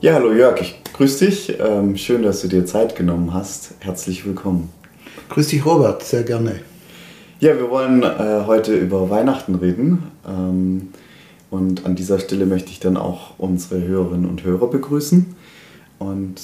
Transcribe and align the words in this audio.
Ja, 0.00 0.14
hallo 0.14 0.32
Jörg, 0.32 0.60
ich 0.60 0.80
grüße 0.92 1.26
dich. 1.26 1.58
Ähm, 1.58 1.96
schön, 1.96 2.22
dass 2.22 2.40
du 2.42 2.46
dir 2.46 2.64
Zeit 2.64 2.94
genommen 2.94 3.34
hast. 3.34 3.72
Herzlich 3.80 4.24
willkommen. 4.24 4.70
Grüß 5.28 5.48
dich, 5.48 5.66
Robert, 5.66 6.04
sehr 6.04 6.22
gerne. 6.22 6.60
Ja, 7.40 7.56
wir 7.56 7.68
wollen 7.68 8.04
äh, 8.04 8.44
heute 8.46 8.76
über 8.76 9.10
Weihnachten 9.10 9.56
reden. 9.56 10.04
Ähm, 10.24 10.90
und 11.50 11.84
an 11.84 11.96
dieser 11.96 12.20
Stelle 12.20 12.46
möchte 12.46 12.70
ich 12.70 12.78
dann 12.78 12.96
auch 12.96 13.34
unsere 13.38 13.82
Hörerinnen 13.82 14.30
und 14.30 14.44
Hörer 14.44 14.70
begrüßen. 14.70 15.34
Und 15.98 16.40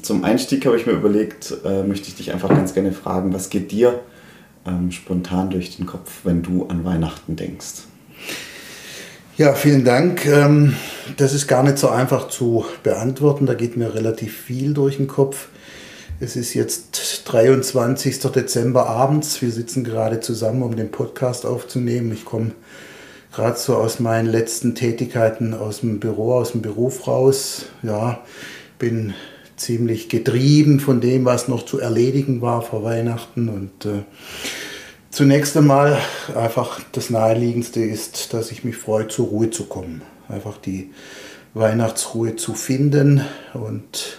zum 0.00 0.22
Einstieg 0.22 0.64
habe 0.64 0.76
ich 0.76 0.86
mir 0.86 0.92
überlegt, 0.92 1.56
äh, 1.64 1.82
möchte 1.82 2.06
ich 2.06 2.14
dich 2.14 2.32
einfach 2.32 2.50
ganz 2.50 2.72
gerne 2.72 2.92
fragen, 2.92 3.34
was 3.34 3.50
geht 3.50 3.72
dir 3.72 3.98
ähm, 4.64 4.92
spontan 4.92 5.50
durch 5.50 5.76
den 5.76 5.86
Kopf, 5.86 6.20
wenn 6.22 6.44
du 6.44 6.66
an 6.66 6.84
Weihnachten 6.84 7.34
denkst? 7.34 7.82
Ja, 9.38 9.54
vielen 9.54 9.84
Dank. 9.84 10.24
Ähm, 10.24 10.76
das 11.16 11.34
ist 11.34 11.46
gar 11.46 11.62
nicht 11.62 11.78
so 11.78 11.88
einfach 11.88 12.28
zu 12.28 12.64
beantworten. 12.82 13.46
Da 13.46 13.54
geht 13.54 13.76
mir 13.76 13.94
relativ 13.94 14.36
viel 14.36 14.74
durch 14.74 14.96
den 14.96 15.08
Kopf. 15.08 15.48
Es 16.20 16.36
ist 16.36 16.54
jetzt 16.54 17.22
23. 17.26 18.20
Dezember 18.20 18.86
abends. 18.86 19.42
Wir 19.42 19.50
sitzen 19.50 19.84
gerade 19.84 20.20
zusammen, 20.20 20.62
um 20.62 20.76
den 20.76 20.90
Podcast 20.90 21.46
aufzunehmen. 21.46 22.12
Ich 22.12 22.24
komme 22.24 22.52
gerade 23.32 23.58
so 23.58 23.76
aus 23.76 23.98
meinen 23.98 24.26
letzten 24.26 24.74
Tätigkeiten 24.74 25.54
aus 25.54 25.80
dem 25.80 26.00
Büro, 26.00 26.34
aus 26.34 26.52
dem 26.52 26.62
Beruf 26.62 27.06
raus. 27.06 27.66
Ja, 27.82 28.20
bin 28.78 29.14
ziemlich 29.56 30.08
getrieben 30.08 30.80
von 30.80 31.00
dem, 31.00 31.24
was 31.24 31.48
noch 31.48 31.64
zu 31.64 31.78
erledigen 31.78 32.40
war 32.40 32.62
vor 32.62 32.84
Weihnachten 32.84 33.48
und 33.48 33.86
äh, 33.86 34.02
Zunächst 35.12 35.58
einmal 35.58 35.98
einfach 36.34 36.80
das 36.92 37.10
Naheliegendste 37.10 37.82
ist, 37.82 38.32
dass 38.32 38.50
ich 38.50 38.64
mich 38.64 38.78
freue, 38.78 39.08
zur 39.08 39.26
Ruhe 39.26 39.50
zu 39.50 39.66
kommen. 39.66 40.00
Einfach 40.28 40.58
die 40.58 40.90
Weihnachtsruhe 41.54 42.36
zu 42.36 42.54
finden 42.54 43.22
und 43.54 44.18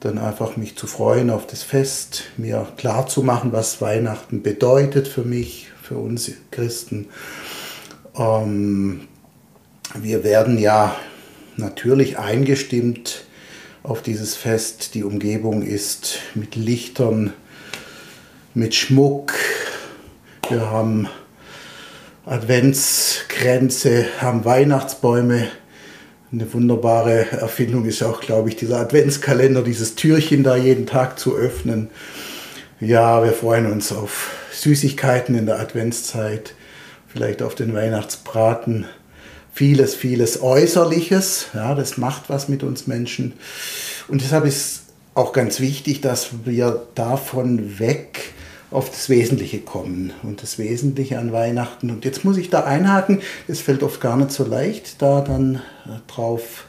dann 0.00 0.18
einfach 0.18 0.56
mich 0.56 0.76
zu 0.76 0.86
freuen 0.86 1.30
auf 1.30 1.46
das 1.46 1.62
Fest, 1.62 2.24
mir 2.36 2.66
klar 2.76 3.06
zu 3.06 3.22
machen, 3.22 3.52
was 3.52 3.80
Weihnachten 3.80 4.42
bedeutet 4.42 5.08
für 5.08 5.24
mich, 5.24 5.68
für 5.82 5.96
uns 5.96 6.30
Christen. 6.50 7.08
Ähm, 8.16 9.08
wir 9.94 10.24
werden 10.24 10.58
ja 10.58 10.96
natürlich 11.56 12.18
eingestimmt 12.18 13.24
auf 13.82 14.02
dieses 14.02 14.36
Fest. 14.36 14.94
Die 14.94 15.04
Umgebung 15.04 15.62
ist 15.62 16.20
mit 16.34 16.56
Lichtern, 16.56 17.32
mit 18.54 18.74
Schmuck, 18.74 19.34
wir 20.48 20.68
haben 20.68 21.08
Adventskränze, 22.26 24.04
haben 24.20 24.44
Weihnachtsbäume. 24.44 25.48
Eine 26.30 26.52
wunderbare 26.52 27.32
Erfindung 27.32 27.86
ist 27.86 28.02
auch, 28.02 28.20
glaube 28.20 28.50
ich, 28.50 28.56
dieser 28.56 28.78
Adventskalender, 28.78 29.62
dieses 29.62 29.94
Türchen 29.94 30.44
da 30.44 30.54
jeden 30.54 30.86
Tag 30.86 31.18
zu 31.18 31.34
öffnen. 31.34 31.88
Ja, 32.78 33.24
wir 33.24 33.32
freuen 33.32 33.72
uns 33.72 33.90
auf 33.90 34.32
Süßigkeiten 34.52 35.34
in 35.34 35.46
der 35.46 35.60
Adventszeit, 35.60 36.54
vielleicht 37.08 37.42
auf 37.42 37.54
den 37.54 37.72
Weihnachtsbraten. 37.74 38.84
Vieles, 39.54 39.94
vieles 39.94 40.42
Äußerliches, 40.42 41.46
ja, 41.54 41.74
das 41.74 41.96
macht 41.96 42.28
was 42.28 42.48
mit 42.48 42.62
uns 42.62 42.86
Menschen. 42.86 43.32
Und 44.08 44.22
deshalb 44.22 44.44
ist 44.44 44.82
auch 45.14 45.32
ganz 45.32 45.58
wichtig, 45.58 46.02
dass 46.02 46.28
wir 46.44 46.86
davon 46.94 47.78
weg 47.78 48.34
auf 48.70 48.90
das 48.90 49.08
Wesentliche 49.08 49.60
kommen 49.60 50.12
und 50.22 50.42
das 50.42 50.58
Wesentliche 50.58 51.18
an 51.18 51.32
Weihnachten. 51.32 51.90
Und 51.90 52.04
jetzt 52.04 52.24
muss 52.24 52.36
ich 52.36 52.50
da 52.50 52.64
einhaken, 52.64 53.20
es 53.48 53.60
fällt 53.60 53.82
oft 53.82 54.00
gar 54.00 54.16
nicht 54.16 54.30
so 54.30 54.44
leicht, 54.44 55.02
da 55.02 55.20
dann 55.20 55.56
äh, 55.86 55.98
drauf, 56.06 56.66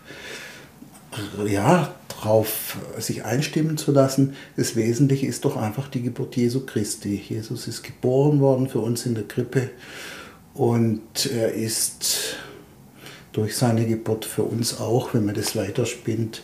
ja, 1.46 1.94
drauf 2.10 2.78
sich 2.98 3.24
einstimmen 3.26 3.78
zu 3.78 3.92
lassen. 3.92 4.36
Das 4.58 4.76
Wesentliche 4.76 5.28
ist 5.28 5.46
doch 5.46 5.58
einfach 5.58 5.88
die 5.88 6.02
Geburt 6.02 6.36
Jesu 6.36 6.66
Christi. 6.66 7.22
Jesus 7.30 7.68
ist 7.68 7.84
geboren 7.84 8.40
worden 8.40 8.68
für 8.68 8.80
uns 8.80 9.06
in 9.06 9.16
der 9.16 9.28
Krippe 9.28 9.70
und 10.54 11.30
er 11.32 11.54
ist 11.54 12.36
durch 13.32 13.56
seine 13.56 13.86
Geburt 13.86 14.26
für 14.26 14.44
uns 14.44 14.80
auch, 14.80 15.14
wenn 15.14 15.26
man 15.26 15.36
das 15.36 15.56
weiterspinnt, 15.56 16.44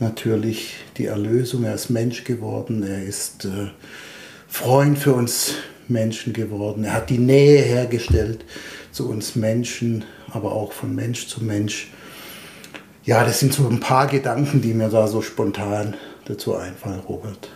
natürlich 0.00 0.74
die 0.98 1.06
Erlösung. 1.06 1.64
Er 1.64 1.74
ist 1.74 1.88
Mensch 1.88 2.24
geworden, 2.24 2.82
er 2.82 3.02
ist 3.02 3.46
äh, 3.46 3.68
Freund 4.48 4.98
für 4.98 5.14
uns 5.14 5.54
Menschen 5.88 6.32
geworden. 6.32 6.84
Er 6.84 6.94
hat 6.94 7.10
die 7.10 7.18
Nähe 7.18 7.60
hergestellt 7.62 8.44
zu 8.92 9.08
uns 9.08 9.36
Menschen, 9.36 10.04
aber 10.32 10.52
auch 10.52 10.72
von 10.72 10.94
Mensch 10.94 11.28
zu 11.28 11.44
Mensch. 11.44 11.92
Ja, 13.04 13.24
das 13.24 13.40
sind 13.40 13.52
so 13.52 13.68
ein 13.68 13.80
paar 13.80 14.06
Gedanken, 14.06 14.62
die 14.62 14.74
mir 14.74 14.88
da 14.88 15.06
so 15.06 15.22
spontan 15.22 15.94
dazu 16.24 16.56
einfallen, 16.56 17.00
Robert. 17.08 17.50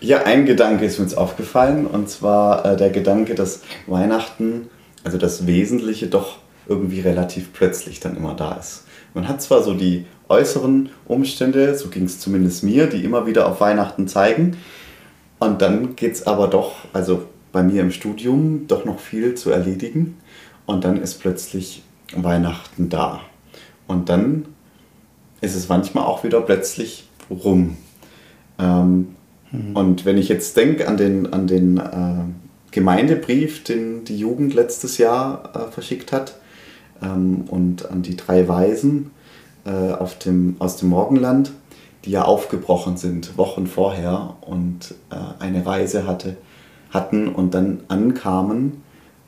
Ja, 0.00 0.22
ein 0.22 0.46
Gedanke 0.46 0.86
ist 0.86 0.98
uns 0.98 1.14
aufgefallen, 1.14 1.86
und 1.86 2.08
zwar 2.08 2.64
äh, 2.64 2.76
der 2.76 2.88
Gedanke, 2.88 3.34
dass 3.34 3.60
Weihnachten, 3.86 4.70
also 5.04 5.18
das 5.18 5.46
Wesentliche, 5.46 6.06
doch 6.06 6.38
irgendwie 6.66 7.00
relativ 7.00 7.52
plötzlich 7.52 8.00
dann 8.00 8.16
immer 8.16 8.34
da 8.34 8.52
ist. 8.52 8.84
Man 9.12 9.28
hat 9.28 9.42
zwar 9.42 9.62
so 9.62 9.74
die 9.74 10.06
äußeren 10.28 10.88
Umstände, 11.06 11.76
so 11.76 11.88
ging 11.88 12.04
es 12.04 12.20
zumindest 12.20 12.62
mir, 12.62 12.86
die 12.86 13.04
immer 13.04 13.26
wieder 13.26 13.46
auf 13.46 13.60
Weihnachten 13.60 14.08
zeigen, 14.08 14.56
und 15.40 15.62
dann 15.62 15.96
geht 15.96 16.12
es 16.12 16.26
aber 16.26 16.48
doch, 16.48 16.74
also 16.92 17.24
bei 17.52 17.62
mir 17.62 17.82
im 17.82 17.90
Studium, 17.90 18.66
doch 18.68 18.84
noch 18.84 19.00
viel 19.00 19.34
zu 19.34 19.50
erledigen. 19.50 20.18
Und 20.66 20.84
dann 20.84 21.00
ist 21.02 21.20
plötzlich 21.20 21.82
Weihnachten 22.14 22.88
da. 22.88 23.20
Und 23.86 24.08
dann 24.08 24.46
ist 25.40 25.56
es 25.56 25.68
manchmal 25.68 26.04
auch 26.04 26.22
wieder 26.22 26.40
plötzlich 26.42 27.08
rum. 27.28 27.76
Ähm, 28.58 29.16
mhm. 29.50 29.74
Und 29.74 30.04
wenn 30.04 30.18
ich 30.18 30.28
jetzt 30.28 30.56
denke 30.56 30.86
an 30.86 30.96
den, 30.96 31.32
an 31.32 31.46
den 31.46 31.78
äh, 31.78 32.24
Gemeindebrief, 32.70 33.64
den 33.64 34.04
die 34.04 34.18
Jugend 34.18 34.54
letztes 34.54 34.98
Jahr 34.98 35.50
äh, 35.54 35.72
verschickt 35.72 36.12
hat, 36.12 36.36
ähm, 37.02 37.44
und 37.48 37.90
an 37.90 38.02
die 38.02 38.16
drei 38.16 38.46
Weisen 38.46 39.10
äh, 39.64 39.70
auf 39.70 40.18
dem, 40.18 40.56
aus 40.58 40.76
dem 40.76 40.90
Morgenland, 40.90 41.52
die 42.04 42.12
ja 42.12 42.22
aufgebrochen 42.22 42.96
sind, 42.96 43.36
Wochen 43.36 43.66
vorher 43.66 44.36
und 44.40 44.94
äh, 45.10 45.42
eine 45.42 45.64
Reise 45.66 46.06
hatte, 46.06 46.36
hatten 46.90 47.28
und 47.28 47.54
dann 47.54 47.80
ankamen, 47.88 48.82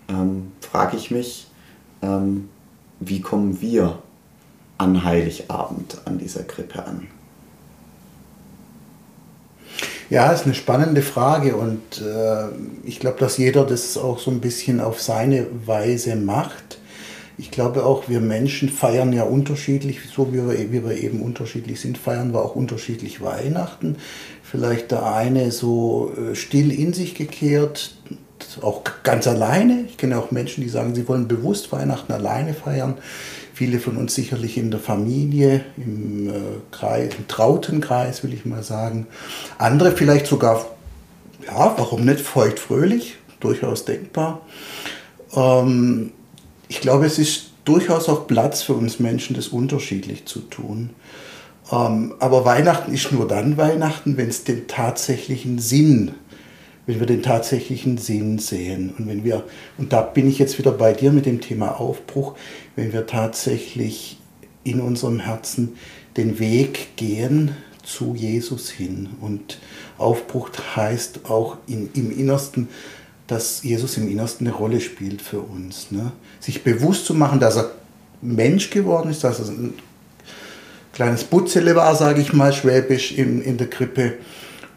ähm, 0.08 0.52
frage 0.60 0.96
ich 0.96 1.10
mich, 1.10 1.46
ähm, 2.02 2.48
wie 3.00 3.20
kommen 3.20 3.60
wir 3.60 3.98
an 4.78 5.04
Heiligabend 5.04 5.98
an 6.04 6.18
dieser 6.18 6.44
Krippe 6.44 6.84
an? 6.84 7.08
Ja, 10.10 10.30
ist 10.30 10.44
eine 10.44 10.54
spannende 10.54 11.00
Frage 11.00 11.56
und 11.56 12.02
äh, 12.02 12.48
ich 12.84 13.00
glaube, 13.00 13.18
dass 13.18 13.38
jeder 13.38 13.64
das 13.64 13.96
auch 13.96 14.18
so 14.18 14.30
ein 14.30 14.40
bisschen 14.40 14.80
auf 14.80 15.00
seine 15.00 15.46
Weise 15.66 16.16
macht 16.16 16.78
ich 17.38 17.50
glaube 17.50 17.84
auch, 17.84 18.08
wir 18.08 18.20
Menschen 18.20 18.68
feiern 18.68 19.12
ja 19.12 19.24
unterschiedlich, 19.24 20.00
so 20.14 20.32
wie 20.32 20.46
wir, 20.46 20.72
wie 20.72 20.84
wir 20.84 20.96
eben 20.96 21.22
unterschiedlich 21.22 21.80
sind, 21.80 21.98
feiern 21.98 22.32
wir 22.32 22.44
auch 22.44 22.54
unterschiedlich 22.54 23.22
Weihnachten. 23.22 23.96
Vielleicht 24.42 24.90
der 24.90 25.06
eine 25.06 25.50
so 25.50 26.12
äh, 26.16 26.34
still 26.34 26.70
in 26.70 26.92
sich 26.92 27.14
gekehrt, 27.14 27.94
auch 28.60 28.82
ganz 29.02 29.26
alleine. 29.26 29.84
Ich 29.88 29.96
kenne 29.96 30.18
auch 30.18 30.30
Menschen, 30.30 30.62
die 30.62 30.68
sagen, 30.68 30.94
sie 30.94 31.08
wollen 31.08 31.28
bewusst 31.28 31.72
Weihnachten 31.72 32.12
alleine 32.12 32.54
feiern. 32.54 32.98
Viele 33.54 33.78
von 33.78 33.96
uns 33.96 34.14
sicherlich 34.14 34.58
in 34.58 34.70
der 34.70 34.80
Familie, 34.80 35.64
im, 35.76 36.28
äh, 36.28 36.32
Kreis, 36.70 37.14
im 37.16 37.28
trauten 37.28 37.80
Kreis, 37.80 38.22
will 38.24 38.32
ich 38.32 38.44
mal 38.44 38.62
sagen. 38.62 39.06
Andere 39.58 39.92
vielleicht 39.92 40.26
sogar, 40.26 40.66
ja, 41.46 41.74
warum 41.76 42.04
nicht 42.04 42.20
feuchtfröhlich, 42.20 43.16
durchaus 43.40 43.84
denkbar. 43.84 44.42
Ähm, 45.34 46.12
ich 46.72 46.80
glaube, 46.80 47.04
es 47.04 47.18
ist 47.18 47.50
durchaus 47.66 48.08
auch 48.08 48.26
Platz 48.26 48.62
für 48.62 48.72
uns 48.72 48.98
Menschen, 48.98 49.36
das 49.36 49.48
unterschiedlich 49.48 50.24
zu 50.24 50.40
tun. 50.40 50.88
Ähm, 51.70 52.14
aber 52.18 52.46
Weihnachten 52.46 52.94
ist 52.94 53.12
nur 53.12 53.28
dann 53.28 53.58
Weihnachten, 53.58 54.16
wenn 54.16 54.30
es 54.30 54.44
den 54.44 54.68
tatsächlichen 54.68 55.58
Sinn, 55.58 56.12
wenn 56.86 56.98
wir 56.98 57.06
den 57.06 57.22
tatsächlichen 57.22 57.98
Sinn 57.98 58.38
sehen. 58.38 58.94
Und 58.96 59.06
wenn 59.06 59.22
wir, 59.22 59.44
und 59.76 59.92
da 59.92 60.00
bin 60.00 60.26
ich 60.26 60.38
jetzt 60.38 60.58
wieder 60.58 60.72
bei 60.72 60.94
dir 60.94 61.12
mit 61.12 61.26
dem 61.26 61.42
Thema 61.42 61.78
Aufbruch, 61.78 62.36
wenn 62.74 62.94
wir 62.94 63.06
tatsächlich 63.06 64.16
in 64.64 64.80
unserem 64.80 65.20
Herzen 65.20 65.76
den 66.16 66.38
Weg 66.38 66.96
gehen 66.96 67.50
zu 67.82 68.14
Jesus 68.14 68.70
hin. 68.70 69.10
Und 69.20 69.58
Aufbruch 69.98 70.48
heißt 70.74 71.26
auch 71.28 71.58
in, 71.66 71.90
im 71.92 72.18
Innersten 72.18 72.68
dass 73.32 73.62
Jesus 73.62 73.96
im 73.96 74.08
Innersten 74.08 74.46
eine 74.46 74.54
Rolle 74.54 74.80
spielt 74.80 75.22
für 75.22 75.40
uns. 75.40 75.90
Ne? 75.90 76.12
Sich 76.38 76.62
bewusst 76.62 77.06
zu 77.06 77.14
machen, 77.14 77.40
dass 77.40 77.56
er 77.56 77.70
Mensch 78.20 78.68
geworden 78.68 79.10
ist, 79.10 79.24
dass 79.24 79.40
er 79.40 79.46
ein 79.46 79.74
kleines 80.92 81.24
Butzele 81.24 81.74
war, 81.74 81.96
sage 81.96 82.20
ich 82.20 82.34
mal, 82.34 82.52
schwäbisch 82.52 83.12
in, 83.12 83.40
in 83.40 83.56
der 83.56 83.70
Krippe. 83.70 84.14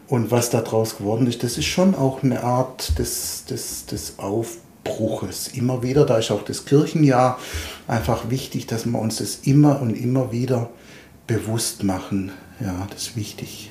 Und 0.08 0.30
was 0.30 0.48
daraus 0.48 0.96
geworden 0.96 1.26
ist, 1.26 1.42
das 1.42 1.58
ist 1.58 1.66
schon 1.66 1.94
auch 1.94 2.22
eine 2.22 2.42
Art 2.42 2.98
des, 2.98 3.44
des, 3.44 3.84
des 3.86 4.18
Aufbruches. 4.18 5.48
Immer 5.48 5.82
wieder, 5.82 6.06
da 6.06 6.16
ist 6.16 6.30
auch 6.30 6.42
das 6.42 6.64
Kirchenjahr 6.64 7.38
einfach 7.86 8.30
wichtig, 8.30 8.66
dass 8.66 8.86
wir 8.86 8.98
uns 8.98 9.16
das 9.16 9.40
immer 9.42 9.82
und 9.82 9.94
immer 9.94 10.32
wieder 10.32 10.70
bewusst 11.26 11.84
machen. 11.84 12.32
Ja, 12.60 12.86
das 12.90 13.08
ist 13.08 13.16
wichtig. 13.16 13.70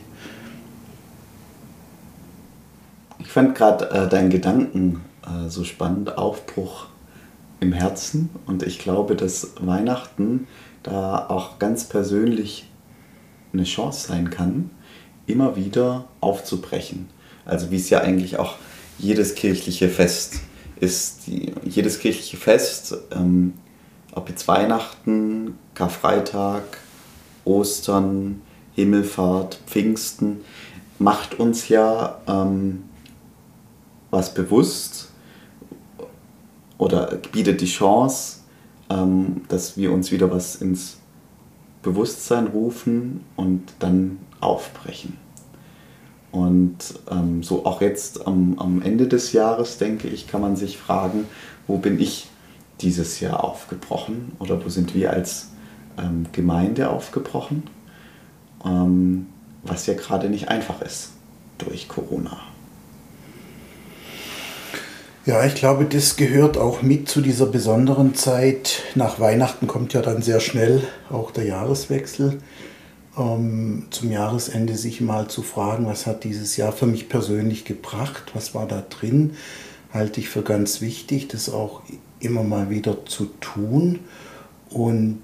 Ich 3.19 3.27
fand 3.27 3.55
gerade 3.55 3.89
äh, 3.91 4.09
deinen 4.09 4.29
Gedanken 4.29 5.01
äh, 5.25 5.49
so 5.49 5.63
spannend, 5.63 6.17
Aufbruch 6.17 6.87
im 7.59 7.73
Herzen. 7.73 8.29
Und 8.45 8.63
ich 8.63 8.79
glaube, 8.79 9.15
dass 9.15 9.53
Weihnachten 9.59 10.47
da 10.83 11.27
auch 11.29 11.59
ganz 11.59 11.85
persönlich 11.85 12.69
eine 13.53 13.63
Chance 13.63 14.09
sein 14.09 14.29
kann, 14.29 14.69
immer 15.27 15.55
wieder 15.55 16.05
aufzubrechen. 16.19 17.07
Also 17.45 17.71
wie 17.71 17.77
es 17.77 17.89
ja 17.89 18.01
eigentlich 18.01 18.37
auch 18.37 18.55
jedes 18.97 19.35
kirchliche 19.35 19.89
Fest 19.89 20.41
ist. 20.79 21.27
Die, 21.27 21.53
jedes 21.63 21.99
kirchliche 21.99 22.37
Fest, 22.37 22.95
ähm, 23.11 23.53
ob 24.11 24.29
jetzt 24.29 24.47
Weihnachten, 24.47 25.57
Karfreitag, 25.73 26.63
Ostern, 27.43 28.41
Himmelfahrt, 28.75 29.59
Pfingsten, 29.67 30.41
macht 30.99 31.39
uns 31.39 31.69
ja 31.69 32.19
ähm, 32.27 32.83
was 34.11 34.33
bewusst 34.33 35.09
oder 36.77 37.17
bietet 37.31 37.61
die 37.61 37.67
Chance, 37.67 38.39
ähm, 38.89 39.41
dass 39.47 39.77
wir 39.77 39.91
uns 39.91 40.11
wieder 40.11 40.31
was 40.31 40.55
ins 40.55 40.97
Bewusstsein 41.81 42.47
rufen 42.47 43.23
und 43.35 43.61
dann 43.79 44.17
aufbrechen. 44.39 45.17
Und 46.31 46.77
ähm, 47.09 47.43
so 47.43 47.65
auch 47.65 47.79
jetzt 47.79 48.27
am, 48.27 48.59
am 48.59 48.81
Ende 48.81 49.07
des 49.07 49.31
Jahres, 49.31 49.77
denke 49.77 50.09
ich, 50.09 50.27
kann 50.27 50.41
man 50.41 50.55
sich 50.55 50.77
fragen, 50.77 51.25
wo 51.67 51.77
bin 51.77 51.99
ich 51.99 52.27
dieses 52.81 53.19
Jahr 53.21 53.43
aufgebrochen 53.43 54.33
oder 54.39 54.63
wo 54.63 54.69
sind 54.69 54.93
wir 54.93 55.11
als 55.11 55.51
ähm, 55.97 56.25
Gemeinde 56.33 56.89
aufgebrochen, 56.89 57.63
ähm, 58.65 59.27
was 59.63 59.85
ja 59.85 59.93
gerade 59.93 60.29
nicht 60.29 60.49
einfach 60.49 60.81
ist 60.81 61.11
durch 61.57 61.87
Corona. 61.87 62.37
Ja, 65.25 65.43
ich 65.43 65.55
glaube, 65.55 65.85
das 65.85 66.17
gehört 66.17 66.55
auch 66.55 66.83
mit 66.83 67.09
zu 67.09 67.19
dieser 67.19 67.47
besonderen 67.47 68.13
Zeit. 68.13 68.83
Nach 68.93 69.19
Weihnachten 69.19 69.65
kommt 69.65 69.93
ja 69.93 70.03
dann 70.03 70.21
sehr 70.21 70.39
schnell 70.39 70.83
auch 71.09 71.31
der 71.31 71.45
Jahreswechsel. 71.45 72.37
Ähm, 73.17 73.87
zum 73.89 74.11
Jahresende 74.11 74.75
sich 74.75 75.01
mal 75.01 75.27
zu 75.27 75.41
fragen, 75.41 75.87
was 75.87 76.05
hat 76.05 76.25
dieses 76.25 76.57
Jahr 76.57 76.71
für 76.71 76.85
mich 76.85 77.09
persönlich 77.09 77.65
gebracht, 77.65 78.33
was 78.35 78.53
war 78.53 78.67
da 78.67 78.83
drin, 78.87 79.31
halte 79.91 80.19
ich 80.19 80.29
für 80.29 80.43
ganz 80.43 80.79
wichtig, 80.79 81.27
das 81.27 81.49
auch 81.49 81.81
immer 82.19 82.43
mal 82.43 82.69
wieder 82.69 83.07
zu 83.07 83.25
tun 83.41 84.01
und 84.69 85.23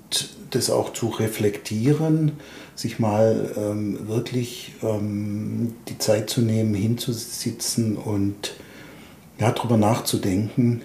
das 0.49 0.71
auch 0.71 0.93
zu 0.93 1.09
reflektieren, 1.09 2.31
sich 2.73 2.97
mal 2.97 3.53
ähm, 3.55 4.07
wirklich 4.07 4.73
ähm, 4.81 5.75
die 5.89 5.99
Zeit 5.99 6.31
zu 6.31 6.41
nehmen, 6.41 6.73
hinzusitzen 6.73 7.97
und 7.97 8.53
darüber 9.41 9.77
nachzudenken, 9.77 10.83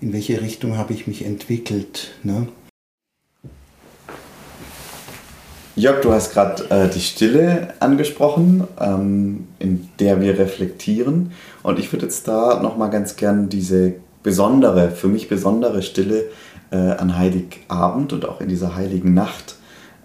in 0.00 0.12
welche 0.12 0.40
Richtung 0.40 0.76
habe 0.76 0.92
ich 0.92 1.06
mich 1.06 1.24
entwickelt. 1.24 2.14
Ne? 2.22 2.48
Jörg, 5.76 6.02
du 6.02 6.12
hast 6.12 6.32
gerade 6.32 6.68
äh, 6.70 6.90
die 6.90 7.00
Stille 7.00 7.74
angesprochen, 7.80 8.64
ähm, 8.78 9.46
in 9.58 9.88
der 10.00 10.20
wir 10.20 10.38
reflektieren. 10.38 11.32
Und 11.62 11.78
ich 11.78 11.92
würde 11.92 12.06
jetzt 12.06 12.28
da 12.28 12.60
nochmal 12.60 12.90
ganz 12.90 13.16
gern 13.16 13.48
diese 13.48 13.94
besondere, 14.22 14.90
für 14.90 15.08
mich 15.08 15.28
besondere 15.28 15.82
Stille 15.82 16.24
äh, 16.70 16.76
an 16.76 17.16
Heiligabend 17.16 18.12
und 18.12 18.28
auch 18.28 18.40
in 18.40 18.48
dieser 18.48 18.74
heiligen 18.74 19.14
Nacht 19.14 19.56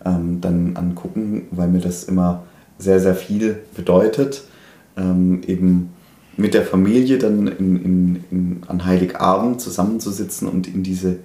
ähm, 0.05 0.39
dann 0.39 0.77
angucken, 0.77 1.47
weil 1.51 1.67
mir 1.67 1.81
das 1.81 2.05
immer 2.05 2.43
sehr, 2.77 2.99
sehr 2.99 3.15
viel 3.15 3.59
bedeutet. 3.75 4.43
Ähm, 4.95 5.41
eben 5.45 5.93
mit 6.37 6.53
der 6.53 6.65
Familie 6.65 7.17
dann 7.17 7.47
in, 7.47 7.83
in, 7.83 8.23
in, 8.31 8.61
an 8.67 8.85
Heiligabend 8.85 9.59
zusammenzusitzen 9.59 10.47
und 10.47 10.67
in 10.67 10.83
diese 10.83 11.17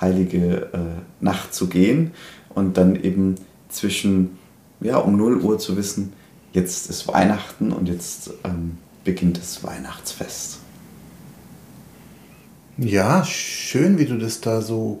heilige 0.00 0.70
äh, 0.72 1.24
Nacht 1.24 1.54
zu 1.54 1.68
gehen 1.68 2.10
und 2.50 2.76
dann 2.76 2.96
eben 2.96 3.36
zwischen, 3.68 4.36
ja, 4.80 4.98
um 4.98 5.16
0 5.16 5.38
Uhr 5.38 5.58
zu 5.58 5.76
wissen, 5.76 6.12
jetzt 6.52 6.90
ist 6.90 7.06
Weihnachten 7.08 7.72
und 7.72 7.88
jetzt 7.88 8.30
ähm, 8.44 8.78
beginnt 9.04 9.38
das 9.38 9.62
Weihnachtsfest. 9.62 10.58
Ja, 12.78 13.24
schön, 13.24 13.98
wie 13.98 14.04
du 14.04 14.18
das 14.18 14.40
da 14.40 14.60
so 14.60 15.00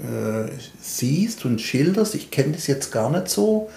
äh, 0.00 0.50
siehst 0.80 1.44
und 1.44 1.60
schilderst. 1.60 2.14
Ich 2.14 2.30
kenne 2.30 2.52
das 2.52 2.66
jetzt 2.66 2.90
gar 2.90 3.10
nicht 3.10 3.28
so. 3.28 3.68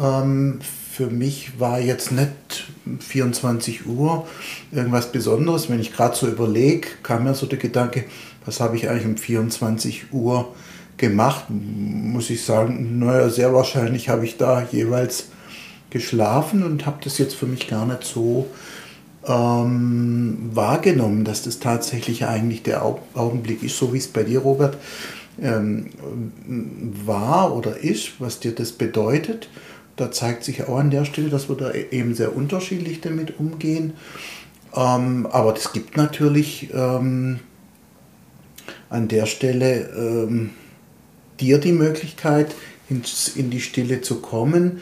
Ähm, 0.00 0.60
für 0.90 1.06
mich 1.06 1.60
war 1.60 1.78
jetzt 1.78 2.10
nicht 2.10 2.66
24 2.98 3.86
Uhr 3.86 4.26
irgendwas 4.72 5.12
Besonderes. 5.12 5.70
Wenn 5.70 5.80
ich 5.80 5.92
gerade 5.92 6.16
so 6.16 6.26
überlege, 6.26 6.88
kam 7.04 7.24
mir 7.24 7.34
so 7.34 7.46
der 7.46 7.58
Gedanke, 7.58 8.04
was 8.44 8.58
habe 8.58 8.76
ich 8.76 8.88
eigentlich 8.88 9.06
um 9.06 9.16
24 9.16 10.12
Uhr 10.12 10.52
gemacht? 10.96 11.44
Muss 11.48 12.28
ich 12.28 12.44
sagen, 12.44 12.98
naja, 12.98 13.28
sehr 13.28 13.54
wahrscheinlich 13.54 14.08
habe 14.08 14.24
ich 14.24 14.36
da 14.36 14.66
jeweils 14.72 15.28
geschlafen 15.90 16.64
und 16.64 16.86
habe 16.86 16.98
das 17.04 17.18
jetzt 17.18 17.36
für 17.36 17.46
mich 17.46 17.68
gar 17.68 17.86
nicht 17.86 18.02
so 18.02 18.48
ähm, 19.26 20.50
wahrgenommen, 20.52 21.24
dass 21.24 21.42
das 21.42 21.60
tatsächlich 21.60 22.26
eigentlich 22.26 22.64
der 22.64 22.84
Augenblick 22.84 23.62
ist, 23.62 23.78
so 23.78 23.92
wie 23.92 23.98
es 23.98 24.08
bei 24.08 24.24
dir, 24.24 24.40
Robert, 24.40 24.76
ähm, 25.40 25.86
war 27.06 27.54
oder 27.54 27.78
ist, 27.78 28.20
was 28.20 28.40
dir 28.40 28.52
das 28.52 28.72
bedeutet 28.72 29.48
da 30.00 30.10
zeigt 30.10 30.44
sich 30.44 30.64
auch 30.64 30.78
an 30.78 30.90
der 30.90 31.04
Stelle, 31.04 31.28
dass 31.28 31.50
wir 31.50 31.56
da 31.56 31.72
eben 31.72 32.14
sehr 32.14 32.34
unterschiedlich 32.34 33.02
damit 33.02 33.38
umgehen. 33.38 33.92
Ähm, 34.74 35.26
aber 35.26 35.54
es 35.54 35.72
gibt 35.72 35.98
natürlich 35.98 36.70
ähm, 36.72 37.40
an 38.88 39.08
der 39.08 39.26
Stelle 39.26 39.90
ähm, 39.90 40.50
dir 41.38 41.58
die 41.58 41.72
Möglichkeit, 41.72 42.54
in, 42.88 43.02
in 43.36 43.50
die 43.50 43.60
Stille 43.60 44.00
zu 44.00 44.22
kommen, 44.22 44.80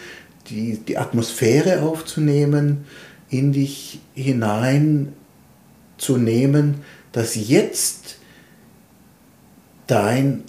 die, 0.51 0.79
die 0.79 0.97
Atmosphäre 0.99 1.83
aufzunehmen, 1.83 2.85
in 3.29 3.53
dich 3.53 4.01
hinein 4.15 5.15
zu 5.99 6.17
nehmen, 6.17 6.83
dass 7.11 7.35
jetzt 7.35 8.19
dein 9.89 10.45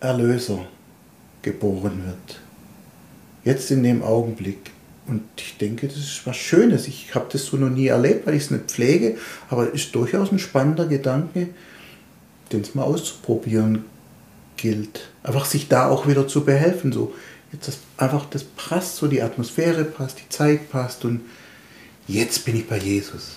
Erlöser 0.00 0.66
geboren 1.40 2.02
wird 2.04 2.42
jetzt 3.44 3.70
in 3.70 3.82
dem 3.82 4.02
Augenblick. 4.02 4.70
Und 5.06 5.22
ich 5.36 5.56
denke, 5.58 5.88
das 5.88 5.96
ist 5.96 6.26
was 6.26 6.36
Schönes. 6.36 6.86
Ich 6.86 7.14
habe 7.14 7.26
das 7.30 7.46
so 7.46 7.56
noch 7.56 7.70
nie 7.70 7.88
erlebt, 7.88 8.26
weil 8.26 8.34
ich 8.34 8.44
es 8.44 8.50
nicht 8.50 8.70
pflege, 8.70 9.16
aber 9.50 9.68
es 9.68 9.86
ist 9.86 9.94
durchaus 9.94 10.30
ein 10.30 10.38
spannender 10.38 10.86
Gedanke, 10.86 11.48
den 12.52 12.60
es 12.60 12.74
mal 12.74 12.84
auszuprobieren 12.84 13.84
gilt. 14.56 15.08
Einfach 15.24 15.44
sich 15.44 15.68
da 15.68 15.88
auch 15.88 16.06
wieder 16.06 16.28
zu 16.28 16.44
behelfen. 16.44 16.92
So, 16.92 17.12
jetzt 17.52 17.68
das, 17.68 17.78
einfach 17.96 18.26
das 18.26 18.44
passt, 18.44 18.96
so 18.96 19.08
die 19.08 19.22
Atmosphäre 19.22 19.84
passt, 19.84 20.18
die 20.20 20.28
Zeit 20.28 20.70
passt 20.70 21.04
und 21.04 21.20
jetzt 22.06 22.44
bin 22.44 22.56
ich 22.56 22.68
bei 22.68 22.78
Jesus. 22.78 23.36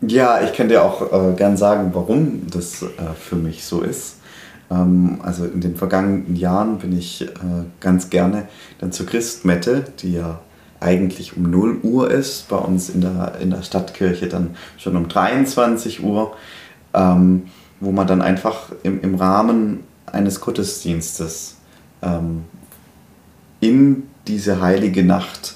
Ja, 0.00 0.42
ich 0.42 0.52
kann 0.52 0.68
dir 0.68 0.82
auch 0.82 1.12
äh, 1.12 1.34
gern 1.36 1.56
sagen, 1.56 1.90
warum 1.94 2.48
das 2.50 2.82
äh, 2.82 2.88
für 3.18 3.36
mich 3.36 3.64
so 3.64 3.82
ist. 3.82 4.16
Ähm, 4.72 5.18
also 5.22 5.44
in 5.44 5.60
den 5.60 5.76
vergangenen 5.76 6.36
Jahren 6.36 6.78
bin 6.78 6.96
ich 6.96 7.22
äh, 7.22 7.28
ganz 7.80 8.10
gerne 8.10 8.48
dann 8.78 8.92
zur 8.92 9.06
Christmette, 9.06 9.84
die 10.00 10.14
ja 10.14 10.40
eigentlich 10.80 11.36
um 11.36 11.50
0 11.50 11.78
Uhr 11.82 12.10
ist, 12.10 12.48
bei 12.48 12.56
uns 12.56 12.88
in 12.90 13.02
der, 13.02 13.34
in 13.40 13.50
der 13.50 13.62
Stadtkirche 13.62 14.28
dann 14.28 14.56
schon 14.78 14.96
um 14.96 15.08
23 15.08 16.02
Uhr, 16.02 16.34
ähm, 16.94 17.44
wo 17.80 17.92
man 17.92 18.06
dann 18.06 18.22
einfach 18.22 18.72
im, 18.82 19.00
im 19.00 19.14
Rahmen 19.14 19.80
eines 20.06 20.40
Gottesdienstes 20.40 21.56
ähm, 22.02 22.44
in 23.60 24.04
diese 24.26 24.60
heilige 24.60 25.04
Nacht 25.04 25.54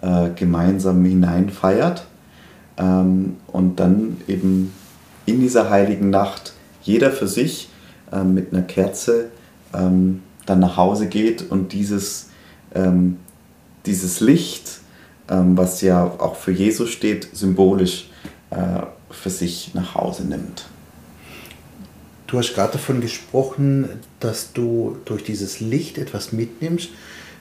äh, 0.00 0.30
gemeinsam 0.34 1.04
hineinfeiert 1.04 2.04
und 2.80 3.74
dann 3.74 4.18
eben 4.28 4.72
in 5.26 5.40
dieser 5.40 5.68
heiligen 5.68 6.10
Nacht 6.10 6.52
jeder 6.80 7.10
für 7.10 7.26
sich 7.26 7.70
ähm, 8.12 8.34
mit 8.34 8.52
einer 8.52 8.62
Kerze 8.62 9.30
ähm, 9.74 10.22
dann 10.46 10.60
nach 10.60 10.76
Hause 10.76 11.08
geht 11.08 11.50
und 11.50 11.72
dieses, 11.72 12.30
ähm, 12.74 13.16
dieses 13.86 14.20
Licht, 14.20 14.80
ähm, 15.28 15.56
was 15.56 15.80
ja 15.82 16.04
auch 16.04 16.36
für 16.36 16.52
Jesus 16.52 16.90
steht, 16.90 17.28
symbolisch 17.32 18.08
äh, 18.50 18.80
für 19.10 19.30
sich 19.30 19.74
nach 19.74 19.94
Hause 19.94 20.24
nimmt. 20.24 20.66
Du 22.26 22.38
hast 22.38 22.54
gerade 22.54 22.72
davon 22.72 23.00
gesprochen, 23.00 23.88
dass 24.20 24.52
du 24.52 24.98
durch 25.06 25.24
dieses 25.24 25.60
Licht 25.60 25.96
etwas 25.96 26.32
mitnimmst. 26.32 26.90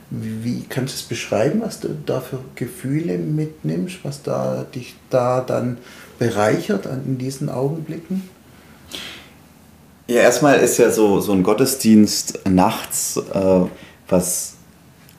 Wie, 0.10 0.64
kannst 0.70 0.94
du 0.94 0.98
es 1.00 1.04
beschreiben, 1.04 1.62
was 1.62 1.82
du 1.82 1.90
da 2.06 2.22
für 2.22 2.40
Gefühle 2.56 3.18
mitnimmst, 3.18 3.98
was 4.04 4.24
da 4.24 4.66
dich 4.74 4.96
da 5.10 5.42
dann 5.42 5.78
bereichert 6.18 6.86
in 6.86 7.18
diesen 7.18 7.50
Augenblicken? 7.50 8.30
Ja, 10.10 10.22
erstmal 10.22 10.60
ist 10.60 10.78
ja 10.78 10.90
so, 10.90 11.20
so 11.20 11.34
ein 11.34 11.44
Gottesdienst 11.44 12.40
nachts 12.50 13.18
äh, 13.18 13.62
was 14.08 14.56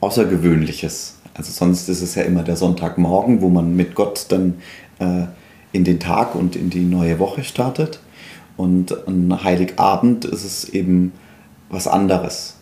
Außergewöhnliches. 0.01 1.19
Also 1.35 1.51
sonst 1.51 1.87
ist 1.89 2.01
es 2.01 2.15
ja 2.15 2.23
immer 2.23 2.41
der 2.41 2.55
Sonntagmorgen, 2.55 3.41
wo 3.41 3.49
man 3.49 3.75
mit 3.75 3.93
Gott 3.93 4.25
dann 4.29 4.61
äh, 4.97 5.25
in 5.73 5.83
den 5.83 5.99
Tag 5.99 6.33
und 6.33 6.55
in 6.55 6.71
die 6.71 6.85
neue 6.85 7.19
Woche 7.19 7.43
startet. 7.43 7.99
Und 8.57 9.07
an 9.07 9.43
Heiligabend 9.43 10.25
ist 10.25 10.43
es 10.43 10.67
eben 10.69 11.13
was 11.69 11.87
anderes. 11.87 12.55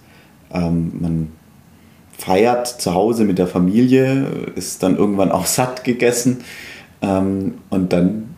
Ähm, 0.51 0.91
man 0.99 1.31
feiert 2.17 2.67
zu 2.67 2.93
Hause 2.93 3.23
mit 3.23 3.37
der 3.37 3.47
Familie, 3.47 4.27
ist 4.55 4.83
dann 4.83 4.97
irgendwann 4.97 5.31
auch 5.31 5.45
satt 5.47 5.85
gegessen 5.85 6.43
ähm, 7.01 7.59
und 7.69 7.93
dann 7.93 8.35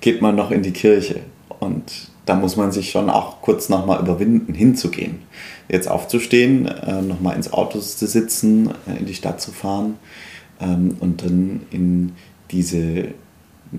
geht 0.00 0.22
man 0.22 0.34
noch 0.34 0.50
in 0.50 0.62
die 0.62 0.72
Kirche. 0.72 1.20
Und 1.60 2.10
da 2.28 2.34
muss 2.34 2.56
man 2.56 2.72
sich 2.72 2.90
schon 2.90 3.08
auch 3.08 3.40
kurz 3.40 3.68
nochmal 3.68 4.00
überwinden, 4.00 4.52
hinzugehen. 4.52 5.20
Jetzt 5.68 5.88
aufzustehen, 5.88 6.66
äh, 6.66 7.00
nochmal 7.00 7.36
ins 7.36 7.52
Auto 7.52 7.80
zu 7.80 8.06
sitzen, 8.06 8.70
äh, 8.86 8.98
in 8.98 9.06
die 9.06 9.14
Stadt 9.14 9.40
zu 9.40 9.50
fahren 9.50 9.94
ähm, 10.60 10.96
und 11.00 11.22
dann 11.22 11.62
in 11.70 12.12
diese 12.50 13.08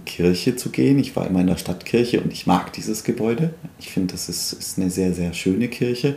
Kirche 0.06 0.56
zu 0.56 0.70
gehen. 0.70 0.98
Ich 0.98 1.16
war 1.16 1.28
immer 1.28 1.42
in 1.42 1.48
der 1.48 1.58
Stadtkirche 1.58 2.22
und 2.22 2.34
ich 2.34 2.48
mag 2.48 2.74
dieses 2.74 3.04
Gebäude. 3.04 3.54
Ich 3.80 3.92
finde, 3.92 4.14
das 4.14 4.30
ist, 4.30 4.54
ist 4.54 4.80
eine 4.80 4.90
sehr, 4.90 5.14
sehr 5.14 5.34
schöne 5.34 5.68
Kirche. 5.68 6.16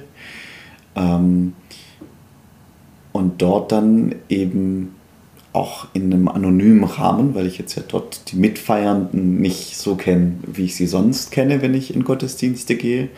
Ähm, 0.97 1.53
und 3.13 3.43
dort 3.43 3.73
dann 3.73 4.15
eben 4.31 4.95
auch 5.53 5.87
in 5.93 6.13
einem 6.13 6.29
anonymen 6.29 6.85
Rahmen, 6.85 7.35
weil 7.35 7.47
ich 7.47 7.59
jetzt 7.59 7.75
ja 7.75 7.83
dort 7.87 8.33
die 8.33 8.37
Mitfeiernden 8.37 9.41
nicht 9.41 9.77
so 9.77 9.97
kenne, 9.97 10.35
wie 10.47 10.65
ich 10.65 10.77
sie 10.77 10.87
sonst 10.87 11.31
kenne, 11.31 11.61
wenn 11.61 11.75
ich 11.75 11.95
in 11.95 12.05
Gottesdienste 12.05 12.77
gehe, 12.77 13.11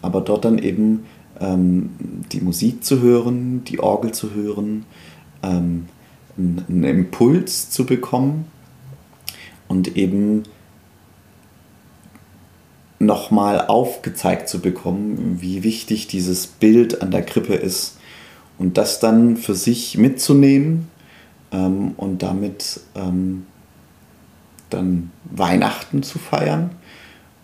aber 0.00 0.22
dort 0.22 0.46
dann 0.46 0.58
eben 0.58 1.04
ähm, 1.38 1.90
die 2.32 2.40
Musik 2.40 2.82
zu 2.82 3.00
hören, 3.00 3.62
die 3.64 3.80
Orgel 3.80 4.12
zu 4.12 4.34
hören, 4.34 4.86
ähm, 5.42 5.86
einen 6.38 6.84
Impuls 6.84 7.70
zu 7.70 7.84
bekommen 7.84 8.46
und 9.68 9.96
eben 9.96 10.44
nochmal 12.98 13.66
aufgezeigt 13.66 14.48
zu 14.48 14.60
bekommen, 14.60 15.38
wie 15.40 15.62
wichtig 15.62 16.06
dieses 16.06 16.46
Bild 16.46 17.02
an 17.02 17.10
der 17.10 17.22
Krippe 17.22 17.54
ist. 17.54 17.98
Und 18.58 18.76
das 18.76 19.00
dann 19.00 19.38
für 19.38 19.54
sich 19.54 19.96
mitzunehmen 19.96 20.89
ähm, 21.52 21.92
und 21.96 22.22
damit 22.22 22.80
ähm, 22.94 23.46
dann 24.70 25.10
Weihnachten 25.24 26.02
zu 26.02 26.18
feiern 26.18 26.70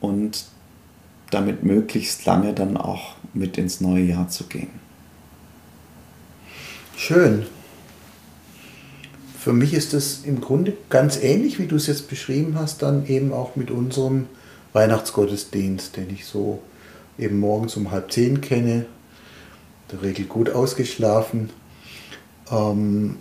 und 0.00 0.44
damit 1.30 1.64
möglichst 1.64 2.24
lange 2.24 2.52
dann 2.52 2.76
auch 2.76 3.16
mit 3.34 3.58
ins 3.58 3.80
neue 3.80 4.04
Jahr 4.04 4.28
zu 4.28 4.44
gehen. 4.44 4.70
Schön. 6.96 7.46
Für 9.38 9.52
mich 9.52 9.74
ist 9.74 9.94
es 9.94 10.24
im 10.24 10.40
Grunde 10.40 10.72
ganz 10.88 11.22
ähnlich, 11.22 11.58
wie 11.58 11.66
du 11.66 11.76
es 11.76 11.86
jetzt 11.86 12.08
beschrieben 12.08 12.56
hast, 12.58 12.82
dann 12.82 13.06
eben 13.06 13.32
auch 13.32 13.54
mit 13.54 13.70
unserem 13.70 14.26
Weihnachtsgottesdienst, 14.72 15.96
den 15.96 16.10
ich 16.10 16.26
so 16.26 16.62
eben 17.18 17.38
morgens 17.38 17.76
um 17.76 17.90
halb 17.90 18.10
zehn 18.10 18.40
kenne, 18.40 18.86
der 19.92 20.02
Regel 20.02 20.24
gut 20.24 20.50
ausgeschlafen. 20.50 21.50
Ähm, 22.50 23.16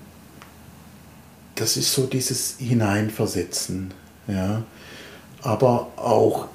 das 1.55 1.77
ist 1.77 1.93
so 1.93 2.05
dieses 2.05 2.55
Hineinversetzen. 2.59 3.93
Ja. 4.27 4.63
Aber 5.41 5.91
auch, 5.95 6.47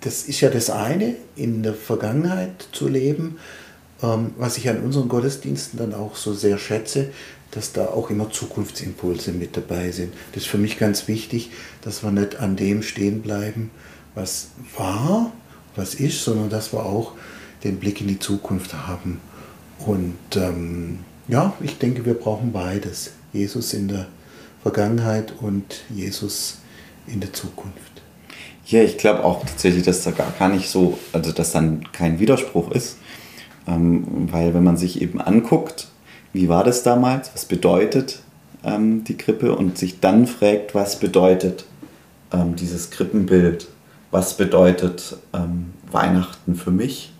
das 0.00 0.24
ist 0.24 0.40
ja 0.40 0.50
das 0.50 0.70
eine, 0.70 1.16
in 1.36 1.62
der 1.62 1.74
Vergangenheit 1.74 2.68
zu 2.72 2.88
leben, 2.88 3.38
ähm, 4.02 4.32
was 4.36 4.58
ich 4.58 4.68
an 4.68 4.80
unseren 4.80 5.08
Gottesdiensten 5.08 5.78
dann 5.78 5.94
auch 5.94 6.16
so 6.16 6.34
sehr 6.34 6.58
schätze, 6.58 7.10
dass 7.52 7.72
da 7.72 7.86
auch 7.86 8.10
immer 8.10 8.30
Zukunftsimpulse 8.30 9.32
mit 9.32 9.56
dabei 9.56 9.92
sind. 9.92 10.12
Das 10.32 10.44
ist 10.44 10.48
für 10.48 10.58
mich 10.58 10.78
ganz 10.78 11.06
wichtig, 11.06 11.50
dass 11.82 12.02
wir 12.02 12.10
nicht 12.10 12.36
an 12.36 12.56
dem 12.56 12.82
stehen 12.82 13.22
bleiben, 13.22 13.70
was 14.14 14.48
war, 14.76 15.32
was 15.76 15.94
ist, 15.94 16.24
sondern 16.24 16.50
dass 16.50 16.72
wir 16.72 16.84
auch 16.84 17.12
den 17.62 17.78
Blick 17.78 18.00
in 18.00 18.08
die 18.08 18.18
Zukunft 18.18 18.74
haben. 18.74 19.20
Und 19.78 20.16
ähm, 20.34 21.00
ja, 21.28 21.54
ich 21.60 21.78
denke, 21.78 22.04
wir 22.04 22.14
brauchen 22.14 22.52
beides. 22.52 23.12
Jesus 23.34 23.74
in 23.74 23.88
der 23.88 24.06
Vergangenheit 24.62 25.34
und 25.40 25.82
Jesus 25.90 26.58
in 27.06 27.20
der 27.20 27.32
Zukunft. 27.34 28.02
Ja, 28.66 28.80
ich 28.80 28.96
glaube 28.96 29.24
auch 29.24 29.44
tatsächlich, 29.44 29.82
dass 29.82 30.04
da 30.04 30.12
gar, 30.12 30.48
nicht 30.48 30.70
so, 30.70 30.98
also 31.12 31.32
dass 31.32 31.52
dann 31.52 31.92
kein 31.92 32.18
Widerspruch 32.18 32.70
ist. 32.70 32.96
Ähm, 33.66 34.28
weil 34.30 34.54
wenn 34.54 34.64
man 34.64 34.76
sich 34.76 35.02
eben 35.02 35.20
anguckt, 35.20 35.88
wie 36.32 36.48
war 36.48 36.64
das 36.64 36.82
damals, 36.82 37.30
was 37.34 37.44
bedeutet 37.44 38.20
ähm, 38.64 39.04
die 39.04 39.16
Krippe 39.16 39.54
und 39.54 39.76
sich 39.76 40.00
dann 40.00 40.26
fragt, 40.26 40.74
was 40.74 40.98
bedeutet 40.98 41.64
ähm, 42.32 42.56
dieses 42.56 42.90
Krippenbild, 42.90 43.68
was 44.10 44.36
bedeutet 44.36 45.16
ähm, 45.32 45.72
Weihnachten 45.90 46.54
für 46.54 46.70
mich 46.70 47.12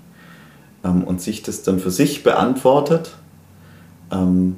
ähm, 0.84 1.04
und 1.04 1.20
sich 1.20 1.42
das 1.42 1.62
dann 1.62 1.78
für 1.78 1.90
sich 1.90 2.22
beantwortet, 2.22 3.14
ähm, 4.10 4.56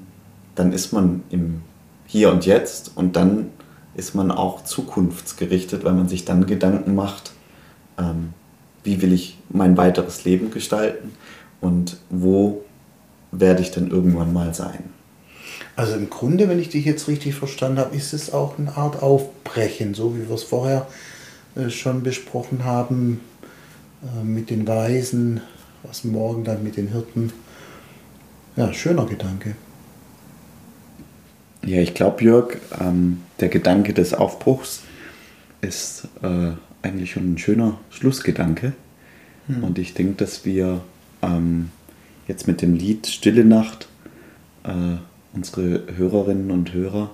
dann 0.56 0.72
ist 0.72 0.92
man 0.92 1.22
im 1.30 1.62
Hier 2.06 2.30
und 2.30 2.44
Jetzt 2.44 2.92
und 2.96 3.14
dann 3.14 3.50
ist 3.94 4.14
man 4.14 4.30
auch 4.30 4.64
zukunftsgerichtet, 4.64 5.84
weil 5.84 5.94
man 5.94 6.08
sich 6.08 6.24
dann 6.24 6.46
Gedanken 6.46 6.94
macht, 6.94 7.32
ähm, 7.98 8.34
wie 8.82 9.00
will 9.00 9.12
ich 9.12 9.38
mein 9.48 9.76
weiteres 9.76 10.24
Leben 10.24 10.50
gestalten 10.50 11.12
und 11.60 11.98
wo 12.10 12.64
werde 13.32 13.62
ich 13.62 13.70
dann 13.70 13.90
irgendwann 13.90 14.32
mal 14.32 14.54
sein. 14.54 14.84
Also 15.74 15.94
im 15.94 16.10
Grunde, 16.10 16.48
wenn 16.48 16.58
ich 16.58 16.68
dich 16.68 16.84
jetzt 16.84 17.08
richtig 17.08 17.34
verstanden 17.34 17.78
habe, 17.78 17.96
ist 17.96 18.12
es 18.12 18.32
auch 18.32 18.58
eine 18.58 18.76
Art 18.76 19.02
Aufbrechen, 19.02 19.94
so 19.94 20.16
wie 20.16 20.28
wir 20.28 20.34
es 20.34 20.42
vorher 20.42 20.86
äh, 21.54 21.70
schon 21.70 22.02
besprochen 22.02 22.64
haben, 22.64 23.20
äh, 24.02 24.24
mit 24.24 24.50
den 24.50 24.66
Weisen, 24.66 25.40
was 25.82 26.04
morgen 26.04 26.44
dann 26.44 26.62
mit 26.62 26.76
den 26.76 26.88
Hirten. 26.88 27.32
Ja, 28.56 28.72
schöner 28.72 29.06
Gedanke. 29.06 29.56
Ja, 31.66 31.80
ich 31.80 31.94
glaube, 31.94 32.22
Jörg, 32.22 32.58
ähm, 32.80 33.22
der 33.40 33.48
Gedanke 33.48 33.92
des 33.92 34.14
Aufbruchs 34.14 34.82
ist 35.62 36.06
äh, 36.22 36.52
eigentlich 36.82 37.10
schon 37.10 37.32
ein 37.32 37.38
schöner 37.38 37.80
Schlussgedanke. 37.90 38.72
Hm. 39.48 39.64
Und 39.64 39.76
ich 39.80 39.92
denke, 39.92 40.14
dass 40.14 40.44
wir 40.44 40.82
ähm, 41.22 41.70
jetzt 42.28 42.46
mit 42.46 42.62
dem 42.62 42.74
Lied 42.74 43.08
Stille 43.08 43.44
Nacht 43.44 43.88
äh, 44.62 44.98
unsere 45.32 45.82
Hörerinnen 45.96 46.52
und 46.52 46.72
Hörer 46.72 47.10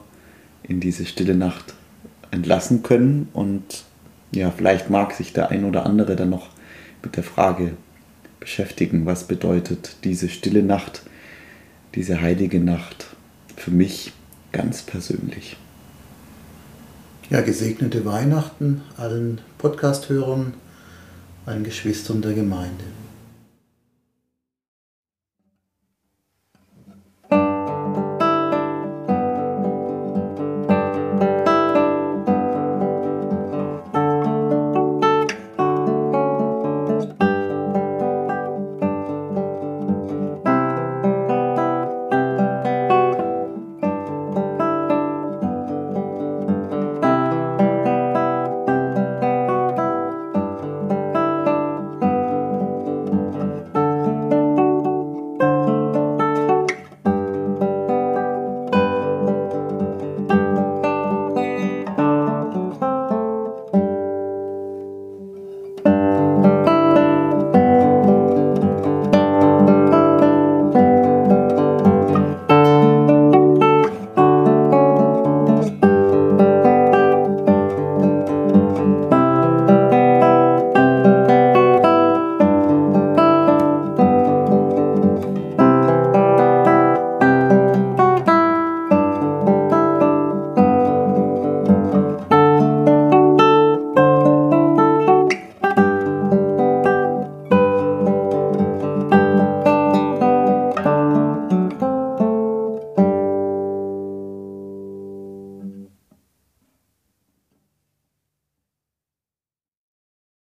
in 0.63 0.81
diese 0.81 1.07
stille 1.07 1.35
Nacht 1.35 1.73
entlassen 2.31 2.83
können. 2.83 3.29
Und 3.33 3.85
ja, 4.33 4.51
vielleicht 4.51 4.91
mag 4.91 5.15
sich 5.15 5.33
der 5.33 5.49
ein 5.49 5.65
oder 5.65 5.87
andere 5.87 6.15
dann 6.15 6.29
noch 6.29 6.51
mit 7.03 7.17
der 7.17 7.25
Frage 7.25 7.73
beschäftigen, 8.39 9.07
was 9.07 9.27
bedeutet 9.27 9.97
diese 10.05 10.29
stille 10.29 10.63
Nacht, 10.63 11.05
diese 11.95 12.21
heilige 12.21 12.61
Nacht 12.61 13.07
für 13.57 13.71
mich 13.71 14.13
ganz 14.53 14.83
persönlich. 14.83 15.57
Ja, 17.31 17.41
gesegnete 17.41 18.05
Weihnachten 18.05 18.83
allen 18.97 19.41
Podcast-Hörern, 19.59 20.55
allen 21.47 21.65
Geschwistern 21.65 22.21
der 22.21 22.35
Gemeinde. 22.35 22.85